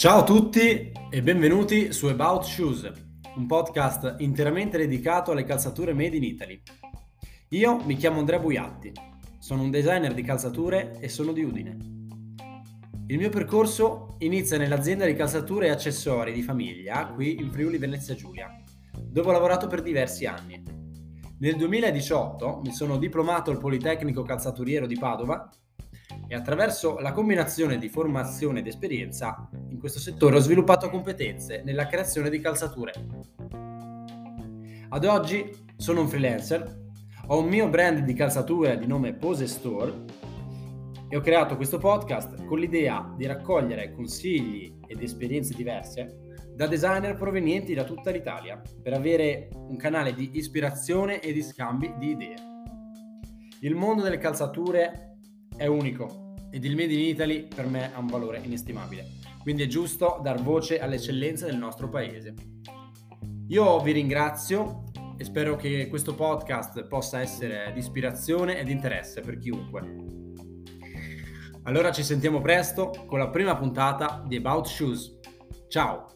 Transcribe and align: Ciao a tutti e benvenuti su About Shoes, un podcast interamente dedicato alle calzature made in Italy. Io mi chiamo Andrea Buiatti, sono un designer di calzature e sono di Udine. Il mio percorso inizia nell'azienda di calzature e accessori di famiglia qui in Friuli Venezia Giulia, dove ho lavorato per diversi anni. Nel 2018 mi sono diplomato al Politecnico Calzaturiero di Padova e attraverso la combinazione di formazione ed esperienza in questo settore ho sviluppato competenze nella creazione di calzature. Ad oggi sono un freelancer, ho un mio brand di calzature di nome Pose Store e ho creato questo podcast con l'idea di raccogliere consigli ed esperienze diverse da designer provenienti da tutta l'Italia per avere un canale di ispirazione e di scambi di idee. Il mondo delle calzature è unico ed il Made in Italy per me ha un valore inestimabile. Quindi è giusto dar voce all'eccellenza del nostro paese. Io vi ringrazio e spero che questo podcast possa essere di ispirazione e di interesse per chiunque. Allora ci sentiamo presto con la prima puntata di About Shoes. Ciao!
Ciao 0.00 0.20
a 0.20 0.24
tutti 0.24 0.92
e 1.10 1.22
benvenuti 1.22 1.92
su 1.92 2.06
About 2.06 2.44
Shoes, 2.44 2.90
un 3.36 3.46
podcast 3.46 4.14
interamente 4.20 4.78
dedicato 4.78 5.30
alle 5.30 5.44
calzature 5.44 5.92
made 5.92 6.16
in 6.16 6.24
Italy. 6.24 6.62
Io 7.50 7.76
mi 7.84 7.96
chiamo 7.96 8.18
Andrea 8.18 8.38
Buiatti, 8.38 8.94
sono 9.38 9.62
un 9.62 9.70
designer 9.70 10.14
di 10.14 10.22
calzature 10.22 10.96
e 11.00 11.10
sono 11.10 11.32
di 11.32 11.44
Udine. 11.44 11.76
Il 13.08 13.18
mio 13.18 13.28
percorso 13.28 14.16
inizia 14.20 14.56
nell'azienda 14.56 15.04
di 15.04 15.12
calzature 15.12 15.66
e 15.66 15.70
accessori 15.70 16.32
di 16.32 16.40
famiglia 16.40 17.08
qui 17.08 17.38
in 17.38 17.52
Friuli 17.52 17.76
Venezia 17.76 18.14
Giulia, 18.14 18.48
dove 19.02 19.28
ho 19.28 19.32
lavorato 19.32 19.66
per 19.66 19.82
diversi 19.82 20.24
anni. 20.24 20.62
Nel 21.40 21.56
2018 21.56 22.62
mi 22.64 22.72
sono 22.72 22.96
diplomato 22.96 23.50
al 23.50 23.58
Politecnico 23.58 24.22
Calzaturiero 24.22 24.86
di 24.86 24.96
Padova 24.96 25.46
e 26.26 26.34
attraverso 26.34 27.00
la 27.00 27.12
combinazione 27.12 27.76
di 27.76 27.90
formazione 27.90 28.60
ed 28.60 28.66
esperienza 28.66 29.50
in 29.70 29.78
questo 29.78 29.98
settore 29.98 30.36
ho 30.36 30.40
sviluppato 30.40 30.90
competenze 30.90 31.62
nella 31.64 31.86
creazione 31.86 32.28
di 32.28 32.40
calzature. 32.40 32.92
Ad 34.88 35.04
oggi 35.04 35.48
sono 35.76 36.00
un 36.00 36.08
freelancer, 36.08 36.78
ho 37.28 37.38
un 37.38 37.48
mio 37.48 37.68
brand 37.68 38.00
di 38.00 38.12
calzature 38.12 38.76
di 38.76 38.86
nome 38.86 39.14
Pose 39.14 39.46
Store 39.46 39.92
e 41.08 41.16
ho 41.16 41.20
creato 41.20 41.56
questo 41.56 41.78
podcast 41.78 42.44
con 42.44 42.58
l'idea 42.58 43.12
di 43.16 43.26
raccogliere 43.26 43.92
consigli 43.92 44.80
ed 44.86 45.00
esperienze 45.02 45.54
diverse 45.54 46.18
da 46.54 46.66
designer 46.66 47.14
provenienti 47.14 47.72
da 47.72 47.84
tutta 47.84 48.10
l'Italia 48.10 48.60
per 48.82 48.92
avere 48.92 49.48
un 49.52 49.76
canale 49.76 50.12
di 50.12 50.30
ispirazione 50.34 51.20
e 51.20 51.32
di 51.32 51.42
scambi 51.42 51.94
di 51.96 52.10
idee. 52.10 52.34
Il 53.60 53.76
mondo 53.76 54.02
delle 54.02 54.18
calzature 54.18 55.16
è 55.56 55.66
unico 55.66 56.19
ed 56.50 56.64
il 56.64 56.74
Made 56.76 56.92
in 56.92 57.00
Italy 57.00 57.46
per 57.46 57.66
me 57.66 57.92
ha 57.92 57.98
un 57.98 58.06
valore 58.06 58.40
inestimabile. 58.42 59.18
Quindi 59.42 59.62
è 59.62 59.66
giusto 59.66 60.20
dar 60.22 60.42
voce 60.42 60.78
all'eccellenza 60.80 61.46
del 61.46 61.56
nostro 61.56 61.88
paese. 61.88 62.34
Io 63.48 63.80
vi 63.80 63.92
ringrazio 63.92 64.84
e 65.16 65.24
spero 65.24 65.56
che 65.56 65.88
questo 65.88 66.14
podcast 66.14 66.86
possa 66.86 67.20
essere 67.20 67.70
di 67.72 67.78
ispirazione 67.78 68.58
e 68.58 68.64
di 68.64 68.72
interesse 68.72 69.20
per 69.20 69.38
chiunque. 69.38 70.18
Allora 71.64 71.92
ci 71.92 72.02
sentiamo 72.02 72.40
presto 72.40 72.90
con 73.06 73.18
la 73.18 73.28
prima 73.28 73.56
puntata 73.56 74.24
di 74.26 74.36
About 74.36 74.66
Shoes. 74.66 75.18
Ciao! 75.68 76.06